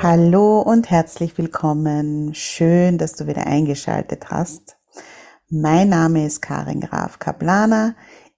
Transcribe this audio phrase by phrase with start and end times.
[0.00, 2.32] Hallo und herzlich willkommen.
[2.32, 4.76] Schön, dass du wieder eingeschaltet hast.
[5.50, 7.96] Mein Name ist Karin Graf Kaplaner.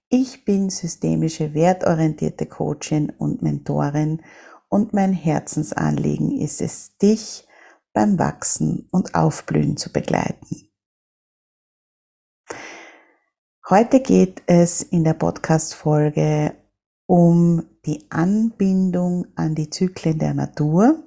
[0.09, 4.23] Ich bin systemische wertorientierte Coachin und Mentorin
[4.69, 7.47] und mein Herzensanliegen ist es, dich
[7.93, 10.67] beim Wachsen und Aufblühen zu begleiten.
[13.69, 16.55] Heute geht es in der Podcast-Folge
[17.05, 21.03] um die Anbindung an die Zyklen der Natur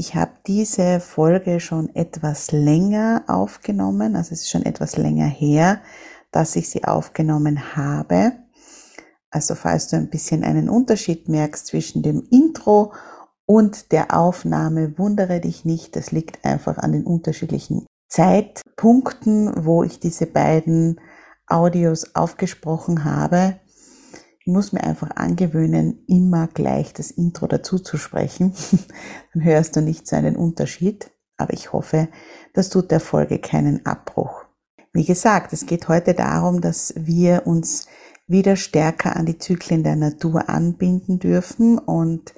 [0.00, 5.82] ich habe diese Folge schon etwas länger aufgenommen, also es ist schon etwas länger her,
[6.32, 8.32] dass ich sie aufgenommen habe.
[9.30, 12.94] Also falls du ein bisschen einen Unterschied merkst zwischen dem Intro
[13.44, 20.00] und der Aufnahme, wundere dich nicht, das liegt einfach an den unterschiedlichen Zeitpunkten, wo ich
[20.00, 20.98] diese beiden
[21.46, 23.60] Audios aufgesprochen habe.
[24.40, 28.54] Ich muss mir einfach angewöhnen, immer gleich das Intro dazu zu sprechen.
[29.34, 31.10] Dann hörst du nicht so einen Unterschied.
[31.36, 32.08] Aber ich hoffe,
[32.54, 34.44] das tut der Folge keinen Abbruch.
[34.92, 37.86] Wie gesagt, es geht heute darum, dass wir uns
[38.26, 41.78] wieder stärker an die Zyklen der Natur anbinden dürfen.
[41.78, 42.34] Und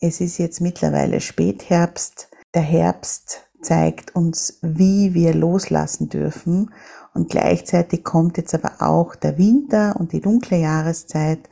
[0.00, 2.30] es ist jetzt mittlerweile Spätherbst.
[2.52, 6.70] Der Herbst zeigt uns, wie wir loslassen dürfen
[7.14, 11.48] und gleichzeitig kommt jetzt aber auch der Winter und die dunkle Jahreszeit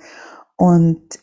[0.56, 1.20] und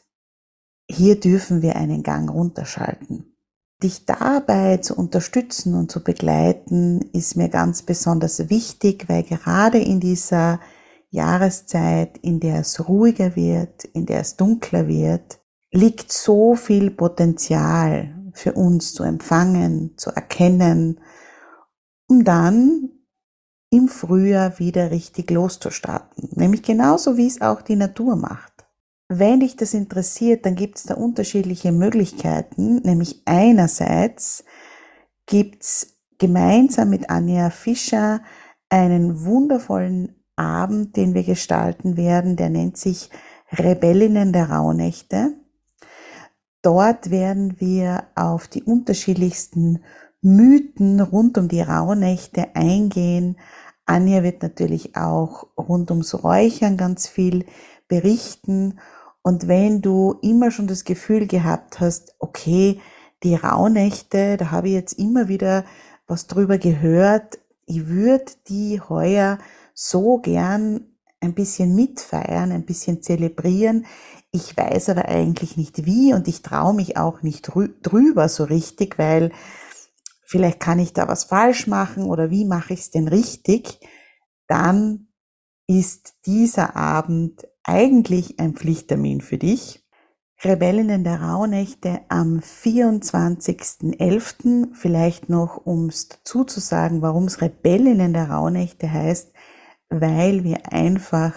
[0.89, 3.35] hier dürfen wir einen Gang runterschalten.
[3.83, 9.99] Dich dabei zu unterstützen und zu begleiten ist mir ganz besonders wichtig, weil gerade in
[9.99, 10.59] dieser
[11.11, 15.39] Jahreszeit, in der es ruhiger wird, in der es dunkler wird,
[15.71, 20.99] liegt so viel Potenzial für uns zu empfangen, zu erkennen,
[22.07, 22.89] um dann
[23.69, 26.29] im Frühjahr wieder richtig loszustarten.
[26.33, 28.53] Nämlich genauso, wie es auch die Natur macht.
[29.07, 32.77] Wenn dich das interessiert, dann gibt es da unterschiedliche Möglichkeiten.
[32.77, 34.43] Nämlich einerseits
[35.25, 38.21] gibt es gemeinsam mit Anja Fischer
[38.69, 42.35] einen wundervollen Abend, den wir gestalten werden.
[42.35, 43.09] Der nennt sich
[43.51, 45.33] Rebellinnen der Rauhnächte.
[46.61, 49.79] Dort werden wir auf die unterschiedlichsten
[50.21, 53.37] Mythen rund um die Rauhnächte eingehen.
[53.89, 57.45] Anja wird natürlich auch rund ums Räuchern ganz viel
[57.87, 58.79] berichten.
[59.23, 62.79] Und wenn du immer schon das Gefühl gehabt hast, okay,
[63.23, 65.65] die Rauhnächte, da habe ich jetzt immer wieder
[66.07, 69.39] was drüber gehört, ich würde die heuer
[69.73, 70.85] so gern
[71.19, 73.85] ein bisschen mitfeiern, ein bisschen zelebrieren.
[74.31, 77.51] Ich weiß aber eigentlich nicht wie und ich traue mich auch nicht
[77.81, 79.31] drüber so richtig, weil
[80.29, 83.79] vielleicht kann ich da was falsch machen oder wie mache ich es denn richtig,
[84.47, 85.07] dann
[85.67, 89.83] ist dieser Abend eigentlich ein Pflichttermin für dich.
[90.43, 94.75] Rebellinnen der Rauhnächte am 24.11.
[94.75, 99.33] Vielleicht noch, um es dazu zu sagen, warum es Rebellinnen der Rauhnächte heißt,
[99.89, 101.33] weil wir einfach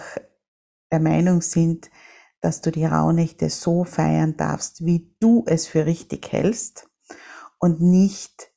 [0.91, 1.89] der Meinung sind,
[2.41, 6.87] dass du die Rauhnächte so feiern darfst, wie du es für richtig hältst
[7.57, 8.52] und nicht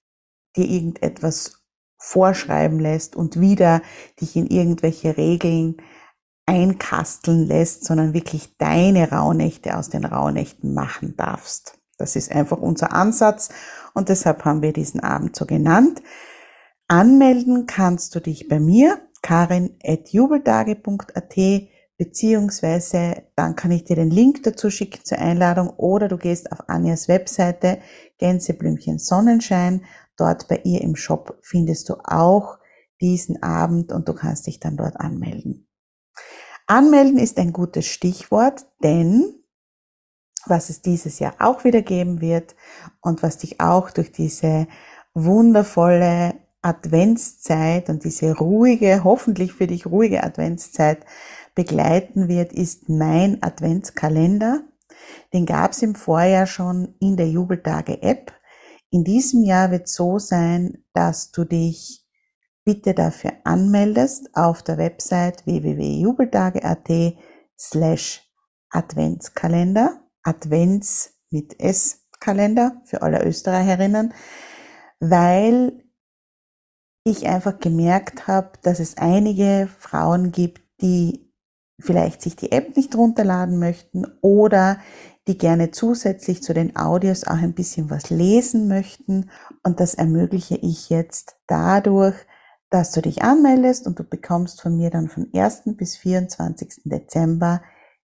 [0.56, 1.62] dir irgendetwas
[1.98, 3.82] vorschreiben lässt und wieder
[4.20, 5.76] dich in irgendwelche Regeln
[6.46, 11.78] einkasteln lässt, sondern wirklich deine Rauhnächte aus den Rauhnächten machen darfst.
[11.98, 13.48] Das ist einfach unser Ansatz
[13.94, 16.02] und deshalb haben wir diesen Abend so genannt.
[16.88, 21.34] Anmelden kannst du dich bei mir karin.jubeltage.at
[21.98, 26.68] beziehungsweise dann kann ich dir den Link dazu schicken zur Einladung oder du gehst auf
[26.68, 27.78] Anjas Webseite
[28.18, 29.86] Gänseblümchen Sonnenschein.
[30.16, 32.58] Dort bei ihr im Shop findest du auch
[33.00, 35.68] diesen Abend und du kannst dich dann dort anmelden.
[36.66, 39.34] Anmelden ist ein gutes Stichwort, denn
[40.46, 42.56] was es dieses Jahr auch wieder geben wird
[43.00, 44.66] und was dich auch durch diese
[45.14, 51.04] wundervolle Adventszeit und diese ruhige, hoffentlich für dich ruhige Adventszeit
[51.54, 54.62] begleiten wird, ist mein Adventskalender.
[55.32, 58.32] Den gab es im Vorjahr schon in der Jubeltage-App.
[58.90, 62.06] In diesem Jahr wird so sein, dass du dich
[62.64, 67.16] bitte dafür anmeldest auf der Website www.jubeltage.at
[67.58, 68.22] slash
[68.70, 70.02] Adventskalender.
[70.22, 74.12] Advents mit S Kalender für alle Österreicherinnen,
[74.98, 75.84] weil
[77.04, 81.32] ich einfach gemerkt habe, dass es einige Frauen gibt, die
[81.78, 84.80] vielleicht sich die App nicht runterladen möchten oder
[85.26, 89.30] die gerne zusätzlich zu den Audios auch ein bisschen was lesen möchten.
[89.62, 92.14] Und das ermögliche ich jetzt dadurch,
[92.70, 95.62] dass du dich anmeldest und du bekommst von mir dann von 1.
[95.76, 96.82] bis 24.
[96.84, 97.62] Dezember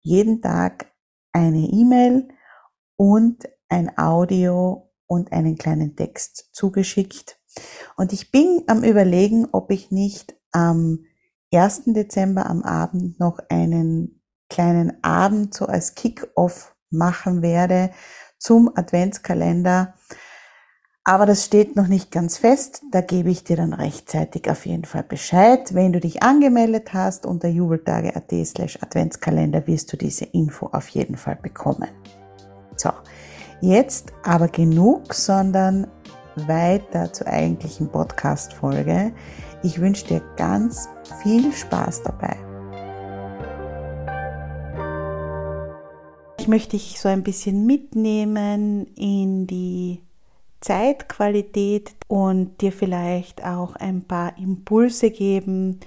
[0.01, 0.91] jeden Tag
[1.31, 2.27] eine E-Mail
[2.95, 7.39] und ein Audio und einen kleinen Text zugeschickt.
[7.97, 11.05] Und ich bin am Überlegen, ob ich nicht am
[11.53, 11.83] 1.
[11.87, 17.91] Dezember am Abend noch einen kleinen Abend so als Kick-off machen werde
[18.37, 19.93] zum Adventskalender.
[21.07, 22.81] Aber das steht noch nicht ganz fest.
[22.91, 25.75] Da gebe ich dir dann rechtzeitig auf jeden Fall Bescheid.
[25.75, 31.15] Wenn du dich angemeldet hast unter jubeltage.at slash Adventskalender wirst du diese Info auf jeden
[31.15, 31.89] Fall bekommen.
[32.75, 32.89] So,
[33.61, 35.87] jetzt aber genug, sondern
[36.35, 39.13] weiter zur eigentlichen Podcast-Folge.
[39.63, 40.89] Ich wünsche dir ganz
[41.21, 42.44] viel Spaß dabei.
[46.45, 50.03] Ich möchte dich so ein bisschen mitnehmen in die
[50.61, 55.79] Zeitqualität und dir vielleicht auch ein paar Impulse geben,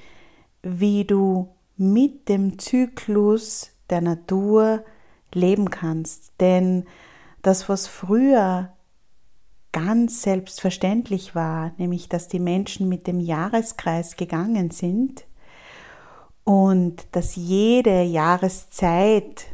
[0.64, 4.82] wie du mit dem Zyklus der Natur
[5.32, 6.32] leben kannst.
[6.40, 6.87] Denn
[7.43, 8.72] das, was früher
[9.70, 15.25] ganz selbstverständlich war, nämlich dass die Menschen mit dem Jahreskreis gegangen sind
[16.43, 19.46] und dass jede Jahreszeit,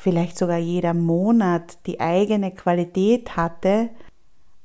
[0.00, 3.90] vielleicht sogar jeder Monat die eigene Qualität hatte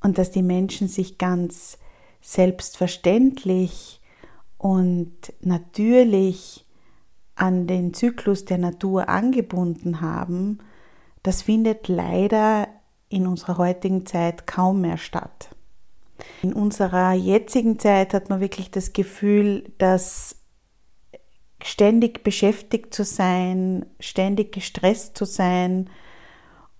[0.01, 1.77] und dass die Menschen sich ganz
[2.21, 3.99] selbstverständlich
[4.57, 5.11] und
[5.41, 6.65] natürlich
[7.35, 10.59] an den Zyklus der Natur angebunden haben,
[11.21, 12.69] das findet leider
[13.09, 15.49] in unserer heutigen Zeit kaum mehr statt.
[16.43, 20.37] In unserer jetzigen Zeit hat man wirklich das Gefühl, dass
[21.63, 25.89] ständig beschäftigt zu sein, ständig gestresst zu sein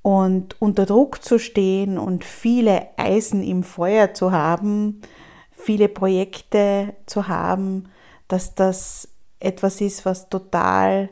[0.01, 5.01] und unter Druck zu stehen und viele Eisen im Feuer zu haben,
[5.51, 7.89] viele Projekte zu haben,
[8.27, 11.09] dass das etwas ist, was total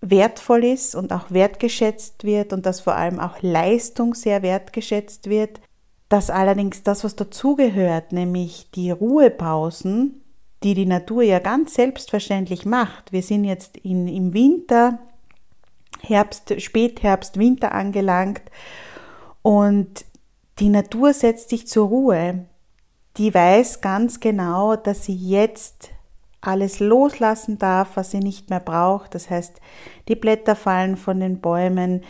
[0.00, 5.60] wertvoll ist und auch wertgeschätzt wird und dass vor allem auch Leistung sehr wertgeschätzt wird,
[6.08, 10.21] dass allerdings das, was dazugehört, nämlich die Ruhepausen,
[10.62, 13.12] die die Natur ja ganz selbstverständlich macht.
[13.12, 14.98] Wir sind jetzt in, im Winter,
[16.00, 18.42] Herbst, Spätherbst, Winter angelangt
[19.42, 20.04] und
[20.58, 22.46] die Natur setzt sich zur Ruhe.
[23.16, 25.90] Die weiß ganz genau, dass sie jetzt
[26.40, 29.14] alles loslassen darf, was sie nicht mehr braucht.
[29.14, 29.60] Das heißt,
[30.08, 32.02] die Blätter fallen von den Bäumen,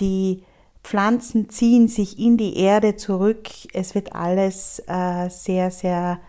[0.00, 0.42] die
[0.82, 3.48] Pflanzen ziehen sich in die Erde zurück.
[3.72, 6.20] Es wird alles äh, sehr, sehr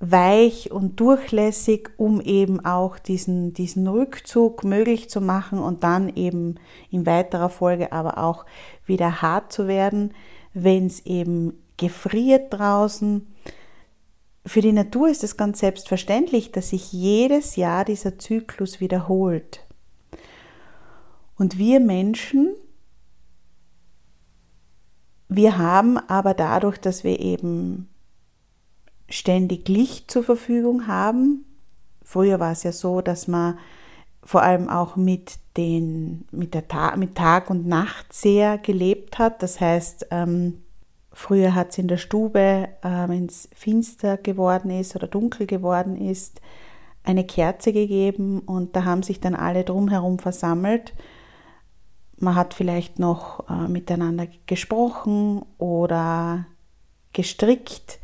[0.00, 6.56] weich und durchlässig, um eben auch diesen, diesen Rückzug möglich zu machen und dann eben
[6.90, 8.44] in weiterer Folge aber auch
[8.84, 10.12] wieder hart zu werden,
[10.52, 13.26] wenn es eben gefriert draußen
[14.46, 19.64] für die Natur ist es ganz selbstverständlich, dass sich jedes Jahr dieser Zyklus wiederholt.
[21.36, 22.54] Und wir Menschen,
[25.28, 27.88] wir haben aber dadurch, dass wir eben
[29.08, 31.44] ständig Licht zur Verfügung haben,
[32.02, 33.58] früher war es ja so, dass man
[34.22, 39.42] vor allem auch mit, den, mit, der Ta mit Tag und Nacht sehr gelebt hat.
[39.42, 40.64] Das heißt, ähm,
[41.14, 45.96] Früher hat es in der Stube, äh, wenn es finster geworden ist oder dunkel geworden
[45.96, 46.40] ist,
[47.04, 50.92] eine Kerze gegeben und da haben sich dann alle drumherum versammelt.
[52.16, 56.46] Man hat vielleicht noch äh, miteinander gesprochen oder
[57.12, 58.00] gestrickt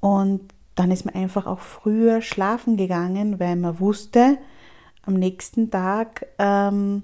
[0.00, 0.40] und
[0.74, 4.38] dann ist man einfach auch früher schlafen gegangen, weil man wusste,
[5.02, 7.02] am nächsten Tag ähm,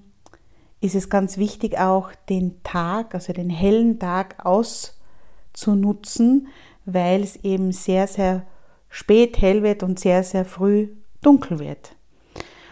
[0.80, 6.48] ist es ganz wichtig, auch den Tag, also den hellen Tag auszunutzen,
[6.84, 8.42] weil es eben sehr, sehr
[8.90, 10.88] spät hell wird und sehr, sehr früh
[11.22, 11.96] dunkel wird.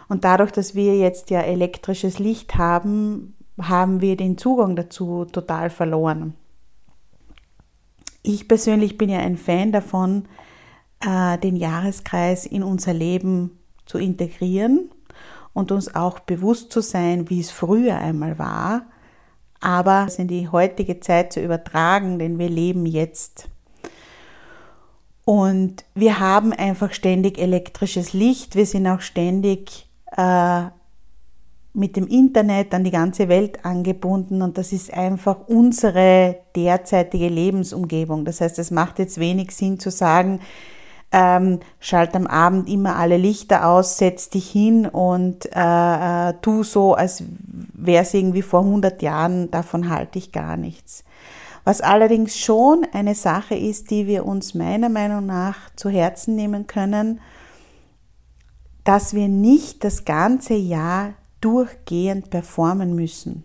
[0.08, 5.70] Und dadurch, dass wir jetzt ja elektrisches Licht haben, haben wir den Zugang dazu total
[5.70, 6.34] verloren.
[8.22, 10.28] Ich persönlich bin ja ein Fan davon,
[11.00, 14.90] äh, den Jahreskreis in unser Leben zu integrieren
[15.52, 18.86] und uns auch bewusst zu sein, wie es früher einmal war,
[19.60, 23.48] aber es in die heutige Zeit zu übertragen, denn wir leben jetzt.
[25.24, 30.64] Und wir haben einfach ständig elektrisches Licht, wir sind auch ständig äh,
[31.74, 38.24] mit dem Internet an die ganze Welt angebunden und das ist einfach unsere derzeitige Lebensumgebung.
[38.24, 40.40] Das heißt, es macht jetzt wenig Sinn zu sagen,
[41.12, 46.62] ähm, schalt am Abend immer alle Lichter aus, setz dich hin und äh, äh, tu
[46.62, 47.22] so, als
[47.74, 51.04] wäre es irgendwie vor 100 Jahren, davon halte ich gar nichts.
[51.64, 56.66] Was allerdings schon eine Sache ist, die wir uns meiner Meinung nach zu Herzen nehmen
[56.66, 57.20] können,
[58.84, 63.44] dass wir nicht das ganze Jahr durchgehend performen müssen.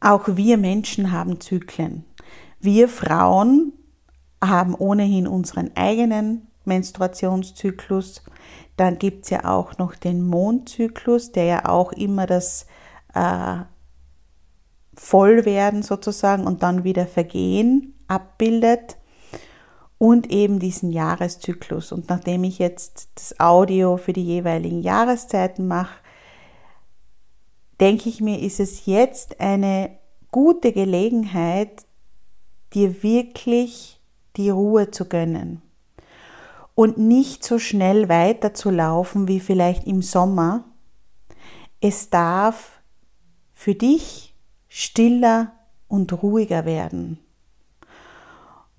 [0.00, 2.04] Auch wir Menschen haben Zyklen.
[2.60, 3.72] Wir Frauen
[4.42, 8.22] haben ohnehin unseren eigenen Menstruationszyklus.
[8.76, 12.66] Dann gibt es ja auch noch den Mondzyklus, der ja auch immer das
[13.14, 13.56] äh,
[14.94, 18.96] Vollwerden sozusagen und dann wieder Vergehen abbildet.
[19.98, 21.92] Und eben diesen Jahreszyklus.
[21.92, 25.94] Und nachdem ich jetzt das Audio für die jeweiligen Jahreszeiten mache,
[27.80, 29.98] denke ich mir, ist es jetzt eine
[30.30, 31.86] gute Gelegenheit,
[32.72, 34.00] dir wirklich
[34.36, 35.62] die Ruhe zu gönnen
[36.74, 40.64] und nicht so schnell weiterzulaufen wie vielleicht im Sommer.
[41.80, 42.80] Es darf
[43.52, 44.34] für dich
[44.68, 45.52] stiller
[45.86, 47.18] und ruhiger werden.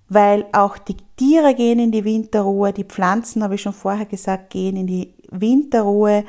[0.08, 4.52] Weil auch die Tiere gehen in die Winterruhe, die Pflanzen, habe ich schon vorher gesagt,
[4.52, 6.24] gehen in die Winterruhe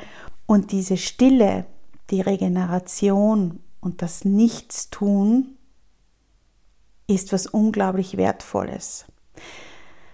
[0.45, 1.65] und diese Stille,
[2.09, 5.57] die Regeneration und das Nichtstun
[7.07, 9.05] ist was unglaublich Wertvolles.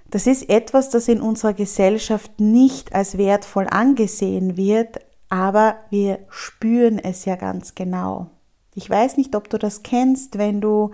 [0.10, 7.00] Das ist etwas, das in unserer Gesellschaft nicht als wertvoll angesehen wird, aber wir spüren
[7.00, 8.30] es ja ganz genau.
[8.76, 10.92] Ich weiß nicht, ob du das kennst, wenn du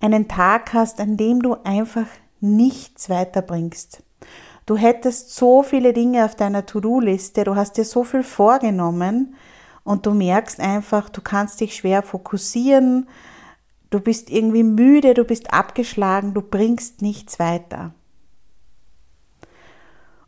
[0.00, 2.06] einen Tag hast, an dem du einfach
[2.40, 4.02] nichts weiterbringst.
[4.66, 9.34] Du hättest so viele Dinge auf deiner To-Do-Liste, du hast dir so viel vorgenommen
[9.84, 13.08] und du merkst einfach, du kannst dich schwer fokussieren,
[13.90, 17.92] du bist irgendwie müde, du bist abgeschlagen, du bringst nichts weiter.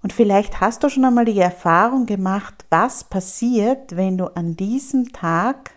[0.03, 5.13] Und vielleicht hast du schon einmal die Erfahrung gemacht, was passiert, wenn du an diesem
[5.13, 5.71] Tag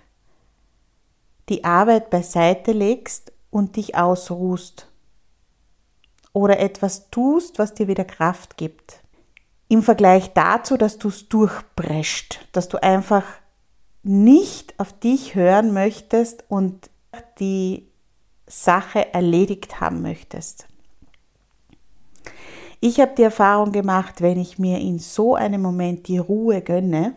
[1.47, 4.91] die Arbeit beiseite legst und dich ausruhst.
[6.33, 9.00] Oder etwas tust, was dir wieder Kraft gibt.
[9.69, 13.24] Im Vergleich dazu, dass du es durchprescht, dass du einfach
[14.03, 16.89] nicht auf dich hören möchtest und
[17.39, 17.88] die
[18.45, 20.67] Sache erledigt haben möchtest.
[22.81, 27.15] Ich habe die Erfahrung gemacht, wenn ich mir in so einem Moment die Ruhe gönne,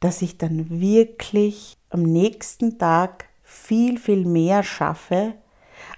[0.00, 5.34] dass ich dann wirklich am nächsten Tag viel, viel mehr schaffe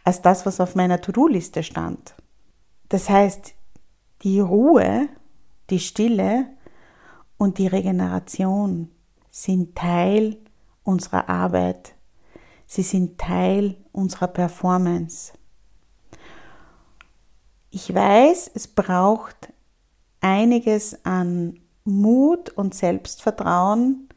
[0.04, 2.14] als das, was auf meiner To-Do-Liste stand.
[2.88, 3.54] Das heißt,
[4.23, 5.09] die Ruhe,
[5.68, 6.47] die Stille
[7.37, 8.90] und die Regeneration
[9.30, 10.38] sind Teil
[10.82, 11.94] unserer Arbeit.
[12.66, 15.35] Sie sind Teil unserer Performance.
[17.71, 19.52] Ich weiß, es braucht
[20.21, 24.09] einiges an Mut und Selbstvertrauen,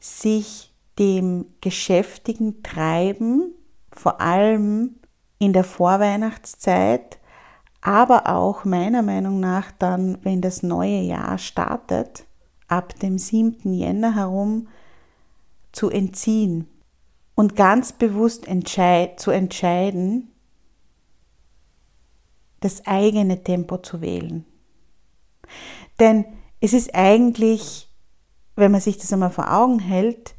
[0.00, 3.54] sich dem geschäftigen Treiben,
[3.92, 4.96] vor allem
[5.38, 7.18] in der Vorweihnachtszeit,
[7.80, 12.26] aber auch meiner Meinung nach dann, wenn das neue Jahr startet,
[12.66, 13.72] ab dem 7.
[13.72, 14.68] Jänner herum,
[15.72, 16.66] zu entziehen
[17.34, 20.32] und ganz bewusst entscheid zu entscheiden,
[22.60, 24.44] das eigene Tempo zu wählen.
[26.00, 26.24] Denn
[26.60, 27.88] es ist eigentlich,
[28.56, 30.34] wenn man sich das einmal vor Augen hält,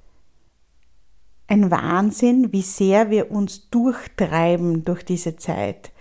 [1.49, 5.91] ein Wahnsinn, wie sehr wir uns durchtreiben durch diese Zeit.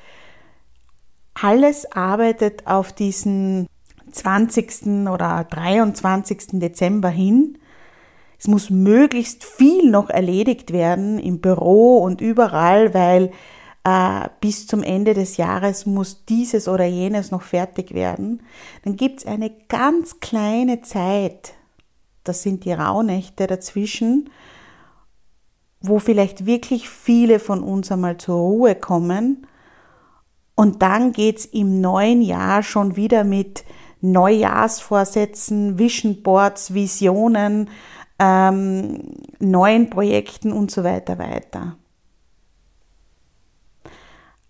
[1.34, 3.66] Alles arbeitet auf diesen
[4.12, 5.08] 20.
[5.08, 6.60] oder 23.
[6.60, 7.58] Dezember hin.
[8.38, 13.32] Es muss möglichst viel noch erledigt werden im Büro und überall, weil
[13.84, 18.42] äh, bis zum Ende des Jahres muss dieses oder jenes noch fertig werden,
[18.84, 21.54] dann gibt es eine ganz kleine Zeit,
[22.24, 24.30] das sind die Rauhnächte dazwischen,
[25.80, 29.46] wo vielleicht wirklich viele von uns einmal zur Ruhe kommen.
[30.54, 33.64] Und dann geht's im neuen Jahr schon wieder mit
[34.00, 37.70] Neujahrsvorsätzen, Vision Boards, Visionen,
[38.18, 41.76] ähm, neuen Projekten und so weiter weiter.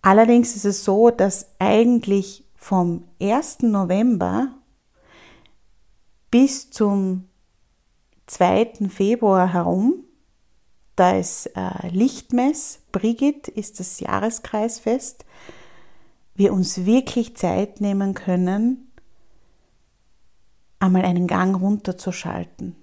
[0.01, 3.59] Allerdings ist es so, dass eigentlich vom 1.
[3.63, 4.55] November
[6.31, 7.29] bis zum
[8.27, 8.89] 2.
[8.89, 10.05] Februar herum,
[10.99, 15.25] da ist äh, Lichtmess, Brigitte ist das Jahreskreisfest,
[16.35, 18.91] wir uns wirklich Zeit nehmen können,
[20.81, 22.75] einmal einen Gang runterzuschalten.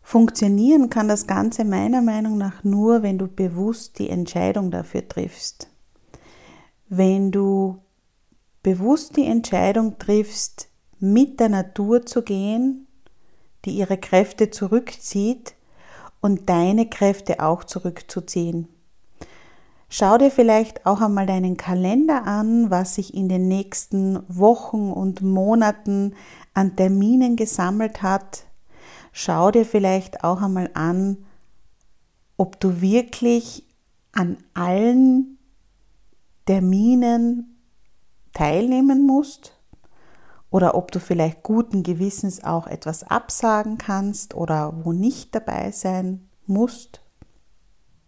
[0.00, 5.68] Funktionieren kann das Ganze meiner Meinung nach nur, wenn du bewusst die Entscheidung dafür triffst.
[6.88, 7.78] Wenn du
[8.62, 12.86] bewusst die Entscheidung triffst, mit der Natur zu gehen,
[13.64, 15.54] die ihre Kräfte zurückzieht
[16.20, 18.68] und deine Kräfte auch zurückzuziehen.
[19.88, 25.20] Schau dir vielleicht auch einmal deinen Kalender an, was sich in den nächsten Wochen und
[25.20, 26.14] Monaten
[26.54, 28.44] an Terminen gesammelt hat,
[29.12, 31.18] schau dir vielleicht auch einmal an,
[32.36, 33.66] ob du wirklich
[34.12, 35.38] an allen
[36.46, 37.58] Terminen
[38.32, 39.59] teilnehmen musst
[40.50, 46.28] oder ob du vielleicht guten Gewissens auch etwas absagen kannst oder wo nicht dabei sein
[46.46, 47.00] musst.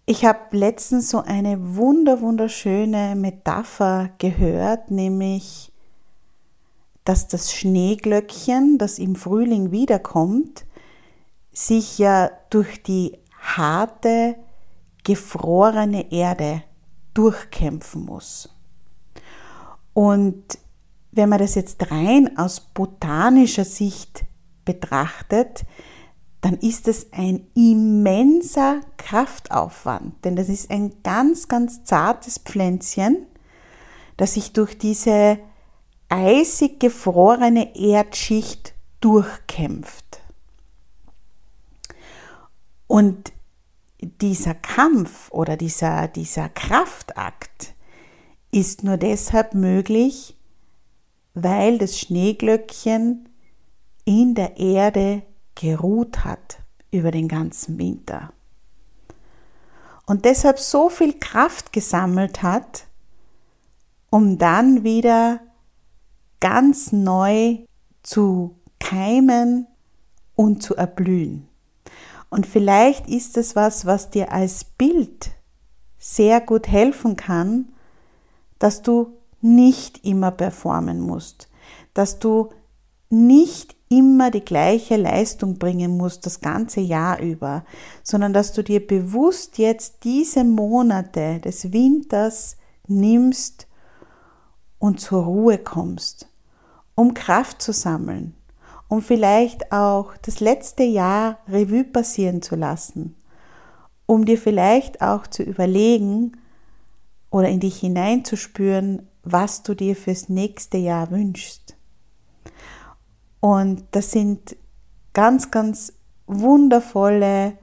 [0.05, 5.73] Ich habe letztens so eine wunder wunderschöne Metapher gehört, nämlich
[7.05, 10.65] dass das Schneeglöckchen, das im Frühling wiederkommt,
[11.53, 14.37] sich ja durch die harte,
[15.05, 16.63] gefrorene Erde
[17.15, 18.55] durchkämpfen muss.
[19.95, 20.59] Und
[21.13, 24.25] wenn man das jetzt rein aus botanischer Sicht
[24.65, 25.65] betrachtet,
[26.41, 33.27] dann ist es ein immenser Kraftaufwand, denn das ist ein ganz, ganz zartes Pflänzchen,
[34.17, 35.39] das sich durch diese
[36.09, 40.21] eisig gefrorene Erdschicht durchkämpft.
[42.87, 43.33] Und
[44.01, 47.75] dieser Kampf oder dieser, dieser Kraftakt
[48.51, 50.37] ist nur deshalb möglich,
[51.35, 53.29] weil das Schneeglöckchen
[54.05, 55.23] in der Erde
[55.55, 56.59] geruht hat
[56.91, 58.33] über den ganzen Winter.
[60.07, 62.87] Und deshalb so viel Kraft gesammelt hat,
[64.11, 65.41] um dann wieder
[66.41, 67.59] ganz neu
[68.03, 69.67] zu keimen
[70.35, 71.49] und zu erblühen.
[72.29, 75.31] Und vielleicht ist es was, was dir als Bild
[75.99, 77.69] sehr gut helfen kann,
[78.59, 81.49] dass du nicht immer performen musst,
[81.95, 82.51] dass du
[83.11, 87.65] nicht immer die gleiche Leistung bringen musst das ganze Jahr über,
[88.03, 93.67] sondern dass du dir bewusst jetzt diese Monate des Winters nimmst
[94.79, 96.27] und zur Ruhe kommst,
[96.95, 98.35] um Kraft zu sammeln,
[98.89, 103.15] um vielleicht auch das letzte Jahr Revue passieren zu lassen,
[104.07, 106.33] um dir vielleicht auch zu überlegen
[107.31, 111.77] oder in dich hineinzuspüren, was du dir fürs nächste Jahr wünschst.
[113.41, 114.57] Und das sind
[115.13, 115.93] ganz, ganz
[116.27, 117.59] wundervolle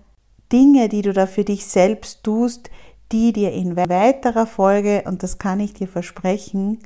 [0.52, 2.70] Dinge, die du da für dich selbst tust,
[3.12, 6.80] die dir in weiterer Folge, und das kann ich dir versprechen,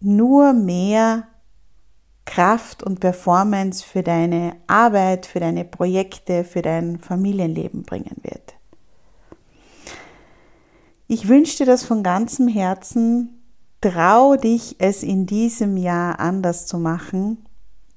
[0.00, 1.26] nur mehr
[2.24, 8.54] Kraft und Performance für deine Arbeit, für deine Projekte, für dein Familienleben bringen wird.
[11.06, 13.37] Ich wünsche dir das von ganzem Herzen.
[13.80, 17.44] Trau dich, es in diesem Jahr anders zu machen.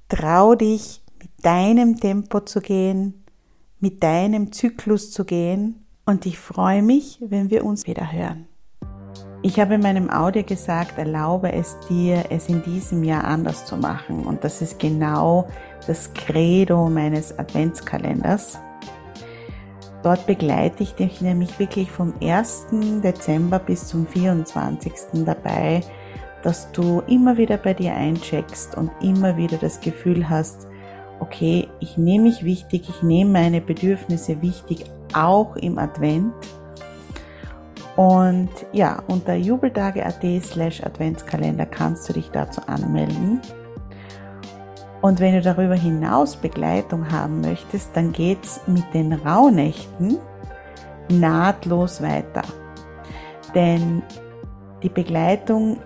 [0.09, 3.25] Trau dich, mit deinem Tempo zu gehen,
[3.79, 5.87] mit deinem Zyklus zu gehen.
[6.05, 8.47] Und ich freue mich, wenn wir uns wieder hören.
[9.41, 13.75] Ich habe in meinem Audio gesagt, erlaube es dir, es in diesem Jahr anders zu
[13.75, 14.23] machen.
[14.23, 15.47] Und das ist genau
[15.87, 18.59] das Credo meines Adventskalenders.
[20.03, 22.67] Dort begleite ich dich nämlich wirklich vom 1.
[23.03, 24.93] Dezember bis zum 24.
[25.25, 25.81] dabei,
[26.43, 30.67] dass du immer wieder bei dir eincheckst und immer wieder das Gefühl hast,
[31.19, 36.33] okay, ich nehme mich wichtig, ich nehme meine Bedürfnisse wichtig, auch im Advent
[37.95, 43.41] und ja, unter jubeltage.at slash Adventskalender kannst du dich dazu anmelden.
[45.01, 50.17] Und wenn du darüber hinaus Begleitung haben möchtest, dann geht's mit den Rauhnächten
[51.09, 52.43] nahtlos weiter.
[53.55, 54.03] Denn
[54.83, 55.77] die Begleitung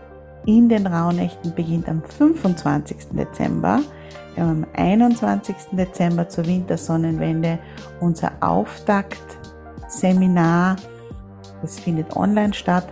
[0.45, 3.07] in den Rauhnächten beginnt am 25.
[3.11, 3.79] Dezember.
[4.35, 5.55] Wir haben am 21.
[5.71, 7.57] Dezember zur Wintersonnenwende
[8.01, 10.75] unser Auftaktseminar.
[11.61, 12.85] Das findet online statt.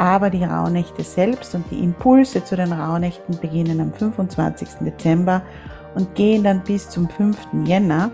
[0.00, 4.68] Aber die Rauhnächte selbst und die Impulse zu den Rauhnächten beginnen am 25.
[4.80, 5.42] Dezember
[5.94, 7.36] und gehen dann bis zum 5.
[7.66, 8.10] Jänner.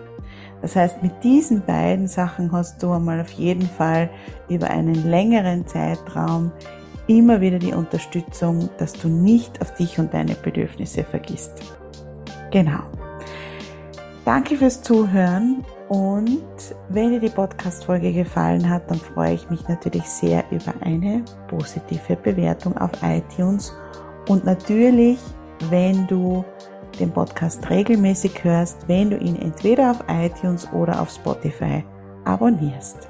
[0.62, 4.10] Das heißt, mit diesen beiden Sachen hast du einmal auf jeden Fall
[4.48, 6.50] über einen längeren Zeitraum
[7.06, 11.52] immer wieder die Unterstützung, dass du nicht auf dich und deine Bedürfnisse vergisst.
[12.50, 12.80] Genau.
[14.26, 20.02] Danke fürs Zuhören und wenn dir die Podcast-Folge gefallen hat, dann freue ich mich natürlich
[20.02, 23.72] sehr über eine positive Bewertung auf iTunes
[24.28, 25.20] und natürlich,
[25.70, 26.44] wenn du
[26.98, 31.84] den Podcast regelmäßig hörst, wenn du ihn entweder auf iTunes oder auf Spotify
[32.24, 33.08] abonnierst.